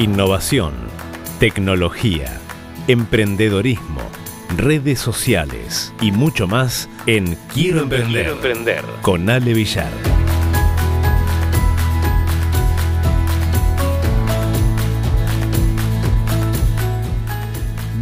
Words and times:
Innovación, 0.00 0.72
tecnología, 1.40 2.40
emprendedorismo, 2.88 4.00
redes 4.56 4.98
sociales 4.98 5.92
y 6.00 6.10
mucho 6.10 6.48
más 6.48 6.88
en 7.04 7.36
Quiero 7.52 7.82
Emprender, 7.82 8.28
emprender. 8.28 8.82
con 9.02 9.28
Ale 9.28 9.52
Villar. 9.52 9.90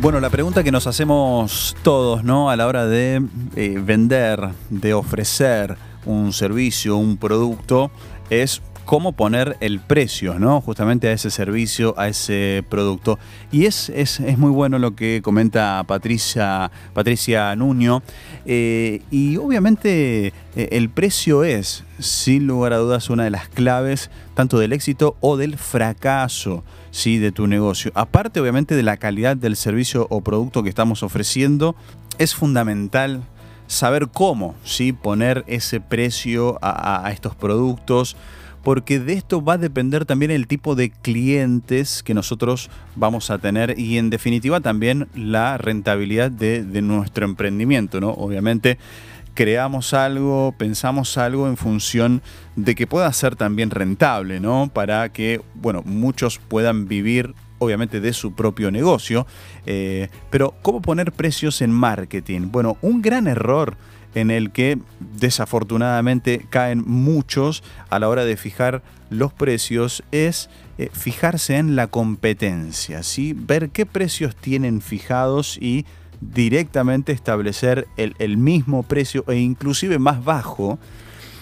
Bueno, 0.01 0.21
la 0.21 0.31
pregunta 0.31 0.63
que 0.63 0.71
nos 0.71 0.87
hacemos 0.87 1.75
todos, 1.83 2.23
¿no? 2.23 2.49
A 2.49 2.55
la 2.55 2.69
hora 2.69 2.87
de 2.87 3.21
eh, 3.57 3.81
vender, 3.85 4.51
de 4.71 4.95
ofrecer 4.95 5.77
un 6.07 6.33
servicio, 6.33 6.97
un 6.97 7.17
producto, 7.17 7.91
es 8.31 8.63
cómo 8.89 9.13
poner 9.13 9.59
el 9.61 9.81
precio, 9.81 10.39
¿no? 10.39 10.63
Justamente 10.63 11.09
a 11.09 11.13
ese 11.13 11.29
servicio, 11.29 11.93
a 11.99 12.09
ese 12.09 12.65
producto. 12.71 13.19
Y 13.53 13.67
es, 13.67 13.91
es, 13.91 14.19
muy 14.39 14.51
bueno 14.51 14.79
lo 14.79 14.97
que 14.97 15.21
comenta 15.23 15.85
Patricia, 15.87 16.71
Patricia 16.95 17.55
Nuño. 17.55 18.03
Eh, 18.47 19.03
y 19.11 19.37
obviamente 19.37 20.29
eh, 20.57 20.69
el 20.73 20.89
precio 20.89 21.45
es, 21.45 21.85
sin 21.99 22.47
lugar 22.47 22.73
a 22.73 22.79
dudas, 22.79 23.11
una 23.11 23.25
de 23.25 23.31
las 23.31 23.51
claves 23.51 24.11
tanto 24.33 24.59
del 24.59 24.73
éxito 24.73 25.19
o 25.21 25.37
del 25.37 25.59
fracaso. 25.59 26.65
¿sí? 26.91 27.19
de 27.19 27.31
tu 27.31 27.47
negocio. 27.47 27.93
Aparte, 27.95 28.41
obviamente, 28.41 28.75
de 28.75 28.83
la 28.83 28.97
calidad 28.97 29.37
del 29.37 29.57
servicio 29.57 30.07
o 30.09 30.23
producto 30.23 30.63
que 30.63 30.71
estamos 30.71 31.03
ofreciendo, 31.03 31.77
es 32.17 32.35
fundamental 32.35 33.23
saber 33.67 34.09
cómo 34.09 34.55
¿sí? 34.65 34.95
poner 34.95 35.45
ese 35.47 35.79
precio 35.83 36.59
a 36.63 37.11
estos 37.13 37.37
productos 37.37 38.17
porque 38.69 39.01
de 39.01 39.15
esto 39.15 39.43
va 39.43 39.55
a 39.55 39.57
depender 39.57 40.05
también 40.05 40.31
el 40.31 40.47
tipo 40.47 40.75
de 40.75 40.91
clientes 40.91 42.03
que 42.03 42.13
nosotros 42.13 42.69
vamos 42.97 43.31
a 43.31 43.39
tener 43.39 43.79
y 43.79 43.97
en 43.97 44.11
definitiva 44.11 44.61
también 44.61 45.09
la 45.15 45.57
rentabilidad 45.57 46.31
de, 46.31 46.83
nuestro 46.83 47.25
emprendimiento, 47.25 47.99
¿no? 47.99 48.11
Obviamente 48.11 48.77
creamos 49.33 49.95
algo, 49.95 50.55
pensamos 50.59 51.17
algo 51.17 51.49
en 51.49 51.57
función 51.57 52.21
de 52.57 52.75
que 52.75 52.87
pueda 52.87 53.11
ser 53.15 53.37
también 53.37 53.71
rentable, 53.71 54.39
¿no? 54.39 54.71
Para 54.71 55.15
que, 55.15 55.41
bueno, 55.55 55.83
muchos 55.87 56.39
puedan 56.39 56.89
vivir 56.89 57.35
obviamente 57.61 58.03
de 58.03 58.13
su 58.13 58.35
propio 58.35 58.71
negocio. 58.71 59.27
Eh, 59.65 60.11
pero, 60.29 60.55
¿cómo 60.61 60.83
poner 60.83 61.13
precios 61.13 61.63
en 61.63 61.73
marketing? 61.73 62.51
Bueno, 62.51 62.77
un 62.83 63.01
gran 63.01 63.29
error 63.29 63.79
en 64.15 64.31
el 64.31 64.51
que 64.51 64.79
desafortunadamente 65.19 66.47
caen 66.51 66.83
muchos 66.87 67.63
a 67.91 67.99
la 67.99 68.09
hora 68.09 68.25
de 68.25 68.37
fijar 68.37 68.83
los 69.11 69.33
precios 69.33 70.03
es 70.13 70.51
eh, 70.77 70.91
fijarse 70.93 71.57
en 71.57 71.77
la 71.77 71.87
competencia, 71.87 73.03
¿sí? 73.03 73.35
ver 73.35 73.71
qué 73.71 73.87
precios 73.87 74.37
tienen 74.37 74.81
fijados 74.81 75.59
y 75.61 75.87
directamente 76.21 77.13
establecer 77.13 77.87
el, 77.97 78.37
mismo 78.37 78.83
precio 78.83 79.25
e 79.29 79.37
inclusive 79.37 79.99
más 79.99 80.25
bajo. 80.25 80.79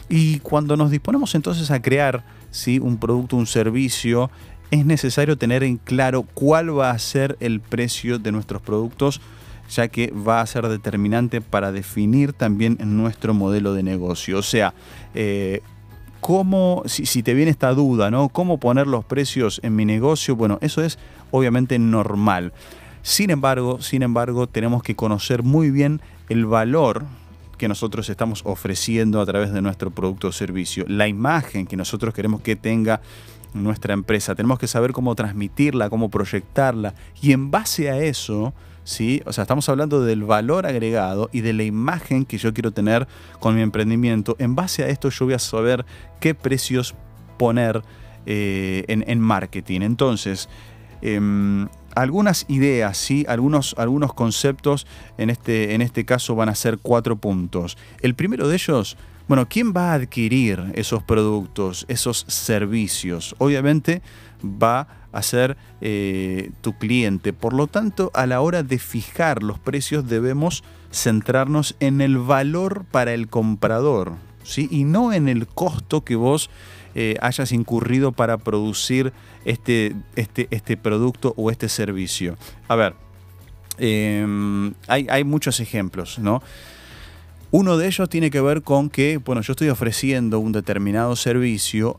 Y 0.09 0.39
cuando 0.41 0.77
nos 0.77 0.91
disponemos 0.91 1.35
entonces 1.35 1.71
a 1.71 1.83
crear 1.83 2.25
¿sí? 2.51 2.79
un 2.79 2.99
producto, 2.99 3.37
un 3.37 3.47
servicio, 3.47 4.31
es 4.71 4.85
necesario 4.85 5.37
tener 5.37 5.63
en 5.63 5.79
claro 5.79 6.23
cuál 6.23 6.79
va 6.79 6.91
a 6.91 6.99
ser 6.99 7.37
el 7.41 7.61
precio 7.61 8.19
de 8.19 8.33
nuestros 8.33 8.63
productos 8.63 9.21
ya 9.69 9.89
que 9.89 10.13
va 10.13 10.41
a 10.41 10.47
ser 10.47 10.69
determinante 10.69 11.41
para 11.41 11.73
definir 11.73 12.33
también 12.33 12.79
nuestro 12.81 13.35
modelo 13.35 13.75
de 13.75 13.83
negocio. 13.83 14.39
O 14.39 14.43
sea, 14.43 14.75
eh, 15.15 15.61
¿cómo, 16.21 16.83
si, 16.87 17.23
te 17.23 17.35
viene 17.35 17.51
esta 17.51 17.73
duda, 17.75 18.11
¿no? 18.11 18.29
¿Cómo 18.29 18.59
poner 18.59 18.87
los 18.87 19.05
precios 19.05 19.61
en 19.63 19.77
mi 19.77 19.85
negocio? 19.85 20.37
Bueno, 20.37 20.59
eso 20.61 20.83
es 20.83 20.99
obviamente 21.31 21.79
normal. 21.79 22.53
Sin 23.03 23.31
embargo, 23.31 23.81
sin 23.81 24.03
embargo, 24.03 24.47
tenemos 24.47 24.83
que 24.83 24.97
conocer 24.97 25.43
muy 25.43 25.71
bien 25.71 26.01
el 26.29 26.47
valor 26.47 27.05
que 27.57 27.69
nosotros 27.69 28.09
estamos 28.11 28.43
ofreciendo 28.45 29.21
a 29.21 29.27
través 29.27 29.53
de 29.53 29.63
nuestro 29.63 29.91
producto 29.91 30.29
o 30.29 30.33
servicio, 30.33 30.85
la 30.89 31.09
imagen 31.09 31.67
que 31.67 31.77
nosotros 31.77 32.13
queremos 32.13 32.43
que 32.43 32.57
tenga 32.57 33.01
nuestra 33.55 33.95
empresa. 33.95 34.35
Tenemos 34.35 34.59
que 34.59 34.67
saber 34.67 34.93
cómo 34.93 35.15
transmitirla, 35.15 35.89
cómo 35.89 36.11
proyectarla 36.11 36.95
y 37.23 37.33
en 37.33 37.51
base 37.51 37.91
a 37.91 37.99
eso 37.99 38.53
¿sí? 38.87 39.21
O 39.27 39.33
sea, 39.33 39.43
estamos 39.43 39.69
hablando 39.69 40.01
del 40.01 40.23
valor 40.23 40.65
agregado 40.65 41.29
y 41.33 41.41
de 41.41 41.53
la 41.53 41.65
imagen 41.65 42.25
que 42.25 42.39
yo 42.39 42.55
quiero 42.55 42.71
tener 42.71 43.07
con 43.41 43.57
mi 43.57 43.61
emprendimiento. 43.61 44.37
En 44.39 44.55
base 44.55 44.85
a 44.85 44.89
esto 44.89 45.11
yo 45.11 45.27
voy 45.27 45.35
a 45.35 45.39
saber 45.41 45.85
qué 46.21 46.35
precios 46.35 46.95
poner 47.37 47.83
eh, 48.27 48.85
en, 48.87 49.21
marketing. 49.21 49.81
Entonces, 49.83 50.49
em, 51.03 51.69
algunas 51.97 52.47
ideas, 52.49 52.97
¿sí? 52.97 53.27
algunos, 53.29 53.75
algunos 53.77 54.15
conceptos 54.15 54.87
en 55.19 55.31
este, 55.31 55.75
en 55.75 55.83
este 55.83 56.05
caso 56.05 56.37
van 56.37 56.49
a 56.49 56.55
ser 56.55 56.79
cuatro 56.79 57.17
puntos. 57.17 57.77
El 58.01 58.15
primero 58.15 58.47
de 58.47 58.55
ellos, 58.55 58.97
bueno, 59.27 59.49
¿quién 59.49 59.73
va 59.77 59.91
a 59.91 59.95
adquirir 59.95 60.63
esos 60.75 61.03
productos, 61.03 61.87
esos 61.89 62.25
servicios? 62.29 63.35
Obviamente 63.39 64.01
va 64.45 64.87
a 65.17 65.23
ser 65.23 65.57
eh, 65.81 66.51
tu 66.61 66.77
cliente. 66.77 67.33
Por 67.33 67.55
lo 67.55 67.67
tanto, 67.67 68.11
a 68.15 68.27
la 68.27 68.41
hora 68.41 68.63
de 68.63 68.79
fijar 68.79 69.43
los 69.43 69.59
precios 69.59 70.09
debemos 70.09 70.63
centrarnos 70.93 71.75
en 71.81 72.01
el 72.01 72.19
valor 72.19 72.85
para 72.91 73.15
el 73.15 73.29
comprador 73.29 74.15
¿sí? 74.45 74.69
y 74.71 74.85
no 74.85 75.13
en 75.13 75.29
el 75.29 75.47
costo 75.47 76.05
que 76.05 76.17
vos 76.17 76.51
eh, 76.95 77.17
hayas 77.21 77.53
incurrido 77.53 78.13
para 78.13 78.37
producir 78.37 79.13
este, 79.45 79.97
este, 80.17 80.49
este 80.51 80.77
producto 80.77 81.33
o 81.39 81.51
este 81.51 81.69
servicio. 81.71 82.37
A 82.69 82.77
ver, 82.77 82.95
em, 83.79 84.75
hay, 84.87 85.07
hay 85.09 85.25
muchos 85.25 85.61
ejemplos, 85.61 86.19
¿no? 86.19 86.43
Uno 87.51 87.79
de 87.79 87.87
ellos 87.87 88.09
tiene 88.11 88.31
que 88.31 88.41
ver 88.41 88.63
con 88.63 88.91
que, 88.91 89.19
bueno, 89.19 89.41
yo 89.41 89.53
estoy 89.53 89.71
ofreciendo 89.71 90.41
un 90.41 90.53
determinado 90.53 91.17
servicio 91.17 91.99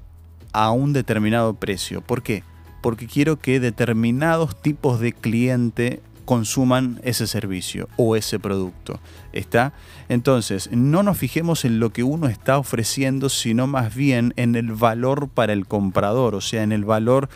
a 0.52 0.72
un 0.72 0.94
determinado 0.94 1.54
precio. 1.56 2.02
¿Por 2.02 2.22
qué? 2.22 2.44
Porque 2.88 3.08
quiero 3.08 3.36
que 3.36 3.60
determinados 3.60 4.62
tipos 4.62 5.02
de 5.02 5.12
cliente 5.12 6.02
consuman 6.24 7.02
ese 7.04 7.28
servicio 7.28 7.90
o 7.98 8.16
ese 8.16 8.40
producto. 8.40 9.02
¿Está? 9.34 9.74
Entonces, 10.08 10.70
no 10.72 11.04
nos 11.04 11.18
fijemos 11.18 11.66
en 11.66 11.82
lo 11.82 11.92
que 11.92 12.04
uno 12.04 12.30
está 12.30 12.58
ofreciendo, 12.58 13.28
sino 13.28 13.68
más 13.68 13.94
bien 13.94 14.34
en 14.38 14.56
el 14.56 14.72
valor 14.72 15.28
para 15.28 15.52
el 15.52 15.68
comprador, 15.68 16.34
o 16.34 16.40
sea, 16.40 16.64
en 16.64 16.72
el 16.72 16.86
valor 16.86 17.28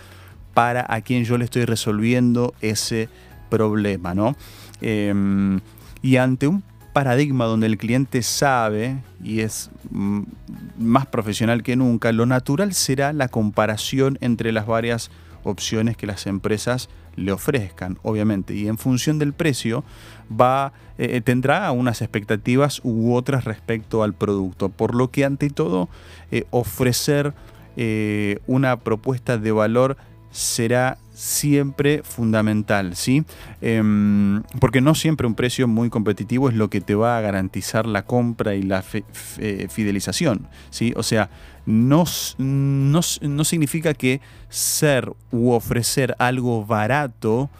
para 0.53 0.85
a 0.88 1.01
quien 1.01 1.25
yo 1.25 1.38
le 1.38 1.44
estoy 1.44 1.66
resolviendo 1.66 2.53
ese 2.61 3.09
problema, 3.50 4.16
¿no? 4.16 4.38
Em, 4.79 5.59
y 6.01 6.16
ante 6.16 6.47
un 6.47 6.63
paradigma 6.94 7.44
donde 7.44 7.67
el 7.67 7.78
cliente 7.78 8.22
sabe 8.22 9.03
y 9.22 9.41
es 9.41 9.69
mm, 9.90 10.22
más 10.79 11.07
profesional 11.07 11.61
que 11.61 11.75
nunca, 11.75 12.13
lo 12.13 12.25
natural 12.25 12.73
será 12.73 13.11
la 13.11 13.28
comparación 13.28 14.17
entre 14.22 14.53
las 14.53 14.66
varias 14.66 15.11
opciones 15.44 15.97
que 15.97 16.07
las 16.07 16.28
empresas 16.28 16.90
le 17.16 17.31
ofrezcan, 17.31 17.97
obviamente, 18.03 18.53
y 18.53 18.68
en 18.68 18.78
función 18.78 19.19
del 19.19 19.34
precio 19.34 19.84
va 20.31 20.74
eh, 20.97 21.18
eh, 21.18 21.22
tendrá 21.22 21.72
unas 21.72 22.02
expectativas 22.02 22.81
u 22.84 23.13
otras 23.13 23.44
respecto 23.46 24.03
al 24.03 24.13
producto, 24.13 24.69
por 24.69 24.96
lo 24.96 25.09
que 25.09 25.25
ante 25.25 25.50
todo 25.50 25.90
eh, 26.31 26.46
ofrecer 26.52 27.34
una 28.47 28.78
propuesta 28.81 29.38
de 29.38 29.52
valor 29.53 29.96
será 30.29 30.97
siempre 31.22 32.02
fundamental, 32.02 32.96
¿sí? 32.96 33.24
Em, 33.62 34.42
porque 34.59 34.82
no 34.82 34.96
siempre 34.96 35.28
un 35.28 35.36
precio 35.36 35.68
muy 35.68 35.92
competitivo 35.92 36.50
es 36.50 36.56
lo 36.56 36.72
que 36.72 36.82
te 36.82 36.96
va 36.96 37.16
a 37.16 37.22
garantizar 37.22 37.86
la 37.86 38.06
compra 38.06 38.56
y 38.56 38.64
la 38.64 38.82
fidelización, 38.82 40.48
¿sí? 40.72 40.94
O 40.96 41.04
sea, 41.04 41.30
no, 41.68 42.06
no, 42.40 43.44
significa 43.44 43.94
que 43.94 44.20
ser 44.50 45.14
u 45.30 45.52
ofrecer 45.52 46.16
algo 46.18 46.66
barato 46.66 47.52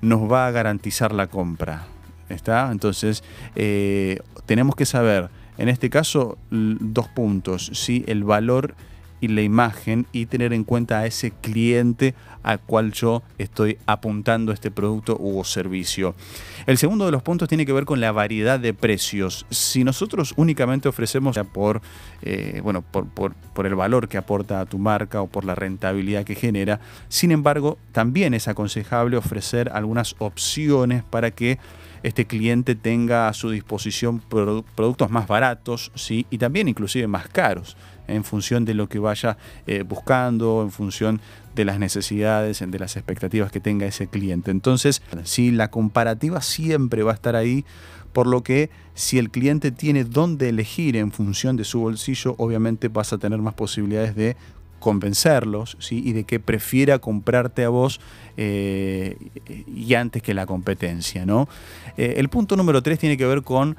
nos 0.00 0.32
va 0.32 0.46
a 0.46 0.50
garantizar 0.50 1.12
la 1.12 1.26
compra, 1.26 1.88
¿está? 2.30 2.70
Entonces, 2.72 3.22
eh, 3.54 4.18
tenemos 4.46 4.76
que 4.76 4.86
saber, 4.86 5.28
en 5.58 5.68
este 5.68 5.90
caso, 5.90 6.38
dos 6.48 7.08
puntos, 7.08 7.70
¿sí? 7.74 8.02
El 8.06 8.24
valor 8.24 8.74
y 9.20 9.28
la 9.28 9.42
imagen 9.42 10.06
y 10.12 10.26
tener 10.26 10.52
en 10.52 10.64
cuenta 10.64 11.00
a 11.00 11.06
ese 11.06 11.30
cliente 11.30 12.14
al 12.42 12.60
cual 12.60 12.92
yo 12.92 13.22
estoy 13.38 13.78
apuntando 13.86 14.52
este 14.52 14.70
producto 14.70 15.16
u 15.20 15.44
servicio. 15.44 16.14
El 16.66 16.78
segundo 16.78 17.04
de 17.04 17.12
los 17.12 17.22
puntos 17.22 17.48
tiene 17.48 17.66
que 17.66 17.72
ver 17.72 17.84
con 17.84 18.00
la 18.00 18.12
variedad 18.12 18.58
de 18.58 18.72
precios. 18.72 19.46
Si 19.50 19.84
nosotros 19.84 20.32
únicamente 20.36 20.88
ofrecemos 20.88 21.38
por, 21.52 21.82
eh, 22.22 22.60
bueno, 22.62 22.82
por, 22.82 23.06
por 23.08 23.66
el 23.66 23.74
valor 23.74 24.08
que 24.08 24.18
aporta 24.18 24.60
a 24.60 24.66
tu 24.66 24.78
marca 24.78 25.20
o 25.20 25.26
por 25.26 25.44
la 25.44 25.54
rentabilidad 25.54 26.24
que 26.24 26.34
genera, 26.34 26.80
sin 27.08 27.30
embargo, 27.30 27.78
también 27.92 28.34
es 28.34 28.48
aconsejable 28.48 29.16
ofrecer 29.16 29.70
algunas 29.72 30.16
opciones 30.18 31.02
para 31.02 31.30
que 31.30 31.58
este 32.02 32.26
cliente 32.26 32.74
tenga 32.74 33.28
a 33.28 33.34
su 33.34 33.50
disposición 33.50 34.20
productos 34.20 35.10
más 35.10 35.26
baratos 35.26 35.92
¿sí? 35.94 36.26
y 36.30 36.38
también 36.38 36.68
inclusive 36.68 37.06
más 37.06 37.28
caros. 37.28 37.76
En 38.10 38.24
función 38.24 38.64
de 38.64 38.74
lo 38.74 38.88
que 38.88 38.98
vaya 38.98 39.36
eh, 39.66 39.82
buscando, 39.82 40.62
en 40.62 40.70
función 40.70 41.20
de 41.54 41.64
las 41.64 41.78
necesidades, 41.78 42.62
de 42.66 42.78
las 42.78 42.96
expectativas 42.96 43.50
que 43.50 43.60
tenga 43.60 43.86
ese 43.86 44.06
cliente. 44.06 44.50
Entonces, 44.50 45.02
si 45.24 45.50
la 45.50 45.70
comparativa 45.70 46.40
siempre 46.40 47.02
va 47.02 47.12
a 47.12 47.14
estar 47.14 47.36
ahí, 47.36 47.64
por 48.12 48.26
lo 48.26 48.42
que 48.42 48.70
si 48.94 49.18
el 49.18 49.30
cliente 49.30 49.70
tiene 49.70 50.04
dónde 50.04 50.48
elegir 50.48 50.96
en 50.96 51.12
función 51.12 51.56
de 51.56 51.64
su 51.64 51.80
bolsillo, 51.80 52.34
obviamente 52.38 52.88
vas 52.88 53.12
a 53.12 53.18
tener 53.18 53.38
más 53.38 53.54
posibilidades 53.54 54.14
de 54.14 54.36
convencerlos 54.78 55.76
¿sí? 55.78 56.02
y 56.04 56.12
de 56.12 56.24
que 56.24 56.40
prefiera 56.40 56.98
comprarte 56.98 57.64
a 57.64 57.68
vos 57.68 58.00
eh, 58.36 59.16
y 59.66 59.94
antes 59.94 60.22
que 60.22 60.34
la 60.34 60.46
competencia. 60.46 61.26
¿no? 61.26 61.48
Eh, 61.96 62.14
el 62.16 62.28
punto 62.28 62.56
número 62.56 62.82
tres 62.82 62.98
tiene 62.98 63.16
que 63.16 63.26
ver 63.26 63.42
con 63.42 63.76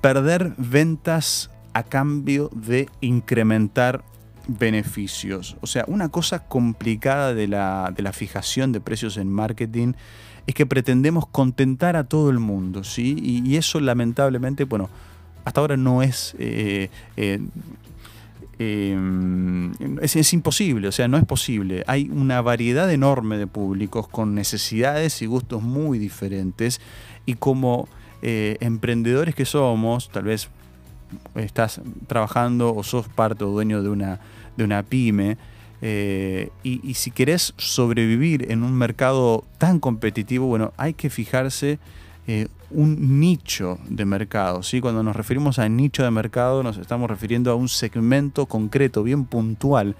perder 0.00 0.54
ventas 0.56 1.50
a 1.72 1.82
cambio 1.82 2.50
de 2.54 2.88
incrementar 3.00 4.04
beneficios. 4.46 5.56
O 5.60 5.66
sea, 5.66 5.84
una 5.86 6.08
cosa 6.08 6.40
complicada 6.48 7.34
de 7.34 7.46
la, 7.48 7.92
de 7.94 8.02
la 8.02 8.12
fijación 8.12 8.72
de 8.72 8.80
precios 8.80 9.16
en 9.16 9.30
marketing 9.30 9.92
es 10.46 10.54
que 10.54 10.66
pretendemos 10.66 11.26
contentar 11.26 11.96
a 11.96 12.04
todo 12.04 12.30
el 12.30 12.38
mundo, 12.38 12.82
¿sí? 12.82 13.16
Y, 13.20 13.56
eso 13.56 13.78
lamentablemente, 13.78 14.64
bueno, 14.64 14.88
hasta 15.44 15.60
ahora 15.60 15.76
no 15.76 16.02
es 16.02 16.34
Em, 18.62 19.72
es, 20.02 20.34
imposible, 20.34 20.86
o 20.88 20.92
sea, 20.92 21.08
no 21.08 21.16
es 21.16 21.24
posible. 21.24 21.82
Hay 21.86 22.10
una 22.12 22.42
variedad 22.42 22.92
enorme 22.92 23.38
de 23.38 23.46
públicos 23.46 24.06
con 24.06 24.34
necesidades 24.34 25.22
y 25.22 25.26
gustos 25.26 25.62
muy 25.62 25.98
diferentes 25.98 26.78
y 27.24 27.36
como 27.36 27.88
eh, 28.20 28.58
emprendedores 28.60 29.34
que 29.34 29.46
somos, 29.46 30.10
tal 30.10 30.24
vez 30.24 30.50
estás 31.34 31.80
trabajando 32.06 32.74
o 32.74 32.82
sos 32.82 33.08
parte 33.08 33.44
o 33.44 33.48
dueño 33.48 33.82
de 33.82 33.88
una, 33.88 34.20
de 34.56 34.64
una 34.64 34.82
pyme, 34.82 35.36
eh, 35.82 36.50
y, 36.62 36.94
si 36.94 37.10
querés 37.10 37.54
sobrevivir 37.56 38.50
en 38.52 38.62
un 38.62 38.74
mercado 38.74 39.44
tan 39.58 39.80
competitivo, 39.80 40.46
bueno, 40.46 40.72
hay 40.76 40.92
que 40.92 41.08
fijarse 41.08 41.78
eh, 42.26 42.48
un 42.70 43.18
nicho 43.18 43.78
de 43.88 44.04
mercado. 44.04 44.62
¿sí? 44.62 44.80
Cuando 44.80 45.02
nos 45.02 45.16
referimos 45.16 45.58
a 45.58 45.68
nicho 45.68 46.02
de 46.02 46.10
mercado 46.10 46.62
nos 46.62 46.76
estamos 46.76 47.08
refiriendo 47.08 47.50
a 47.50 47.54
un 47.54 47.68
segmento 47.68 48.46
concreto, 48.46 49.02
bien 49.02 49.24
puntual 49.24 49.96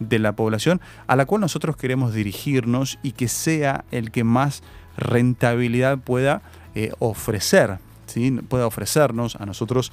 de 0.00 0.18
la 0.18 0.32
población 0.32 0.80
a 1.06 1.16
la 1.16 1.24
cual 1.24 1.40
nosotros 1.40 1.76
queremos 1.76 2.14
dirigirnos 2.14 2.98
y 3.02 3.12
que 3.12 3.28
sea 3.28 3.84
el 3.90 4.10
que 4.10 4.24
más 4.24 4.62
rentabilidad 4.96 5.98
pueda 5.98 6.42
eh, 6.74 6.92
ofrecer. 7.00 7.78
¿Sí? 8.14 8.30
pueda 8.48 8.66
ofrecernos 8.66 9.36
a 9.36 9.46
nosotros 9.46 9.92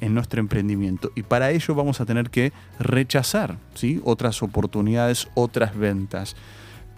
en 0.00 0.14
nuestro 0.14 0.40
emprendimiento. 0.40 1.10
Y 1.14 1.22
para 1.22 1.50
ello 1.50 1.74
vamos 1.74 2.00
a 2.00 2.06
tener 2.06 2.28
que 2.28 2.52
rechazar 2.78 3.56
¿sí? 3.74 4.00
otras 4.04 4.42
oportunidades, 4.42 5.28
otras 5.34 5.76
ventas. 5.76 6.36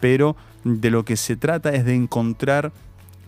Pero 0.00 0.36
de 0.64 0.90
lo 0.90 1.04
que 1.04 1.16
se 1.16 1.36
trata 1.36 1.70
es 1.70 1.84
de 1.84 1.94
encontrar 1.94 2.72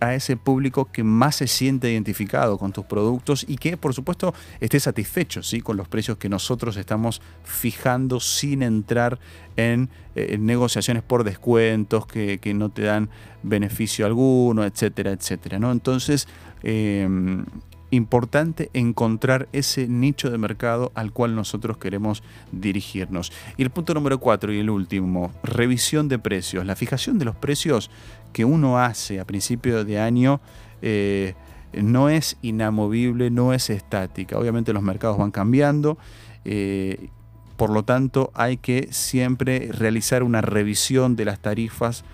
a 0.00 0.14
ese 0.14 0.36
público 0.36 0.86
que 0.86 1.02
más 1.02 1.36
se 1.36 1.46
siente 1.46 1.90
identificado 1.90 2.58
con 2.58 2.72
tus 2.72 2.84
productos 2.84 3.44
y 3.48 3.56
que 3.56 3.76
por 3.76 3.94
supuesto 3.94 4.34
esté 4.60 4.80
satisfecho 4.80 5.42
¿sí? 5.42 5.60
con 5.60 5.76
los 5.76 5.88
precios 5.88 6.18
que 6.18 6.28
nosotros 6.28 6.76
estamos 6.76 7.22
fijando 7.44 8.20
sin 8.20 8.62
entrar 8.62 9.18
en, 9.56 9.88
eh, 10.14 10.38
negociaciones 10.38 11.02
por 11.02 11.24
descuentos 11.24 12.06
que, 12.06 12.40
no 12.54 12.70
te 12.70 12.82
dan 12.82 13.10
beneficio 13.42 14.06
alguno, 14.06 14.64
etcétera, 14.64 15.10
etcétera. 15.10 15.58
¿no? 15.58 15.72
Entonces, 15.72 16.28
em, 16.62 17.44
importante 17.90 18.70
encontrar 18.72 19.48
ese 19.52 19.86
nicho 19.86 20.30
de 20.30 20.38
mercado 20.38 20.92
al 20.94 21.12
cual 21.12 21.34
nosotros 21.34 21.78
queremos 21.78 22.22
dirigirnos. 22.52 23.32
Y 23.56 23.62
el 23.62 23.70
punto 23.70 23.94
número 23.94 24.18
cuatro 24.18 24.52
y 24.52 24.58
el 24.58 24.70
último, 24.70 25.32
revisión 25.42 26.08
de 26.08 26.18
precios. 26.18 26.66
La 26.66 26.76
fijación 26.76 27.18
de 27.18 27.24
los 27.24 27.36
precios 27.36 27.90
que 28.32 28.44
uno 28.44 28.78
hace 28.78 29.20
a 29.20 29.24
principio 29.24 29.84
de 29.84 30.00
año 30.00 30.40
eh, 30.82 31.34
no 31.72 32.08
es 32.08 32.36
inamovible, 32.42 33.30
no 33.30 33.52
es 33.52 33.70
estática. 33.70 34.38
Obviamente 34.38 34.72
los 34.72 34.82
mercados 34.82 35.18
van 35.18 35.30
cambiando. 35.30 35.98
Eh, 36.44 37.08
por 37.56 37.70
lo 37.70 37.84
tanto, 37.84 38.30
hay 38.34 38.58
que 38.58 38.88
siempre 38.92 39.70
realizar 39.72 40.22
una 40.22 40.42
revisión 40.42 41.16
de 41.16 41.24
las 41.24 41.40
tarifas 41.40 42.04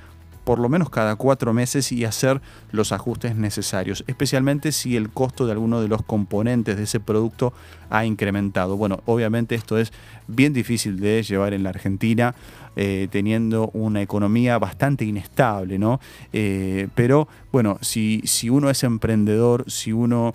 por 0.44 0.58
lo 0.58 0.68
menos 0.68 0.90
cada 0.90 1.16
cuatro 1.16 1.52
meses 1.52 1.92
y 1.92 2.04
hacer 2.04 2.40
los 2.70 2.92
ajustes 2.92 3.36
necesarios, 3.36 4.04
especialmente 4.06 4.72
si 4.72 4.96
el 4.96 5.10
costo 5.10 5.46
de 5.46 5.52
alguno 5.52 5.80
de 5.80 5.88
los 5.88 6.02
componentes 6.02 6.76
de 6.76 6.82
ese 6.84 7.00
producto 7.00 7.52
ha 7.90 8.04
incrementado. 8.04 8.76
Bueno, 8.76 9.02
obviamente 9.06 9.54
esto 9.54 9.78
es 9.78 9.92
bien 10.26 10.52
difícil 10.52 10.98
de 11.00 11.22
llevar 11.22 11.52
en 11.52 11.62
la 11.62 11.70
Argentina, 11.70 12.34
eh, 12.74 13.08
teniendo 13.10 13.70
una 13.74 14.00
economía 14.00 14.58
bastante 14.58 15.04
inestable, 15.04 15.78
¿no? 15.78 16.00
Eh, 16.32 16.88
pero 16.94 17.28
bueno, 17.52 17.78
si, 17.82 18.22
si 18.24 18.48
uno 18.48 18.70
es 18.70 18.82
emprendedor, 18.82 19.70
si 19.70 19.92
uno 19.92 20.34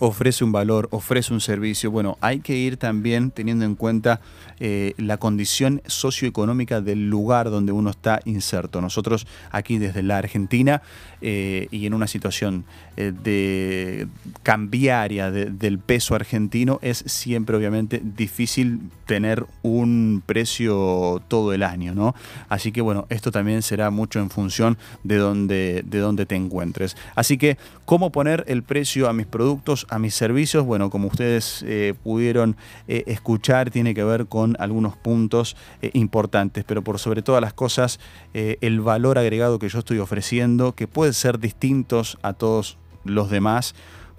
ofrece 0.00 0.44
un 0.44 0.52
valor, 0.52 0.88
ofrece 0.90 1.32
un 1.32 1.40
servicio. 1.40 1.90
Bueno, 1.90 2.18
hay 2.20 2.40
que 2.40 2.56
ir 2.56 2.76
también 2.76 3.30
teniendo 3.30 3.64
en 3.64 3.74
cuenta 3.74 4.20
eh, 4.60 4.94
la 4.96 5.18
condición 5.18 5.82
socioeconómica 5.86 6.80
del 6.80 7.08
lugar 7.08 7.50
donde 7.50 7.72
uno 7.72 7.90
está 7.90 8.20
inserto. 8.24 8.80
Nosotros 8.80 9.26
aquí 9.50 9.78
desde 9.78 10.02
la 10.02 10.18
Argentina 10.18 10.82
eh, 11.20 11.68
y 11.70 11.86
en 11.86 11.94
una 11.94 12.06
situación 12.06 12.64
eh, 12.96 13.12
de 13.12 14.08
cambiaria 14.42 15.30
del 15.30 15.78
peso 15.78 16.14
argentino 16.14 16.78
es 16.82 17.04
siempre 17.06 17.56
obviamente 17.56 18.00
difícil 18.02 18.80
tener 19.06 19.46
un 19.62 20.22
precio 20.24 21.22
todo 21.28 21.52
el 21.52 21.62
año, 21.62 21.94
¿no? 21.94 22.14
Así 22.48 22.72
que 22.72 22.80
bueno, 22.80 23.06
esto 23.08 23.30
también 23.30 23.62
será 23.62 23.90
mucho 23.90 24.20
en 24.20 24.30
función 24.30 24.76
de 25.04 25.16
dónde, 25.16 25.84
de 25.86 25.98
dónde 25.98 26.26
te 26.26 26.34
encuentres. 26.34 26.96
Así 27.14 27.38
que, 27.38 27.56
¿cómo 27.84 28.10
poner 28.10 28.44
el 28.48 28.62
precio 28.62 29.08
a 29.08 29.12
mis 29.12 29.26
productos? 29.26 29.85
A 29.88 29.98
mis 29.98 30.14
servicios, 30.14 30.64
bueno, 30.64 30.90
como 30.90 31.08
ustedes 31.08 31.64
eh, 31.66 31.94
pudieron 32.02 32.56
eh, 32.88 33.04
escuchar, 33.06 33.70
tiene 33.70 33.94
que 33.94 34.04
ver 34.04 34.26
con 34.26 34.56
algunos 34.58 34.96
puntos 34.96 35.56
eh, 35.82 35.90
importantes, 35.94 36.64
pero 36.64 36.82
por 36.82 36.98
sobre 36.98 37.22
todas 37.22 37.40
las 37.40 37.52
cosas, 37.52 38.00
el 38.32 38.80
valor 38.80 39.18
agregado 39.18 39.58
que 39.58 39.68
yo 39.68 39.78
estoy 39.78 39.98
ofreciendo, 39.98 40.74
que 40.74 40.86
puede 40.86 41.12
ser 41.12 41.38
distintos 41.38 42.18
a 42.22 42.34
todos 42.34 42.76
los 43.04 43.30
demás, 43.30 43.74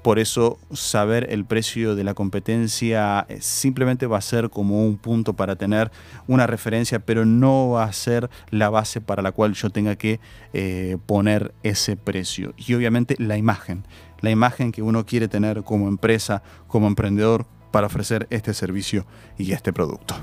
por 0.07 0.19
eso 0.19 0.57
saber 0.71 1.27
el 1.31 1.43
precio 1.43 1.93
de 1.93 2.05
la 2.05 2.13
competencia 2.13 3.27
simplemente 3.41 4.07
va 4.07 4.19
a 4.19 4.21
ser 4.21 4.49
como 4.49 4.85
un 4.85 4.95
punto 4.95 5.33
para 5.33 5.57
tener 5.57 5.91
una 6.27 6.47
referencia, 6.47 6.99
pero 6.99 7.25
no 7.25 7.71
va 7.71 7.83
a 7.83 7.91
ser 7.91 8.29
la 8.49 8.69
base 8.69 9.01
para 9.01 9.21
la 9.21 9.33
cual 9.33 9.51
yo 9.51 9.69
tenga 9.69 9.97
que 9.97 10.21
poner 11.05 11.53
ese 11.61 11.97
precio. 11.97 12.53
Y 12.55 12.73
obviamente 12.73 13.17
la 13.19 13.35
imagen 13.35 13.83
la 14.21 14.31
imagen 14.31 14.71
que 14.71 14.81
uno 14.81 15.05
quiere 15.05 15.27
tener 15.27 15.63
como 15.63 15.89
empresa, 15.89 16.41
como 16.67 16.87
emprendedor, 16.87 17.45
para 17.71 17.87
ofrecer 17.87 18.27
este 18.29 18.53
servicio 18.53 19.05
y 19.37 19.51
este 19.51 19.73
producto. 19.73 20.15